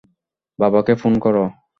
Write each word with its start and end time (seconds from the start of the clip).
বাবাকে 0.59 0.93
ফোন 1.01 1.13
কর। 1.23 1.35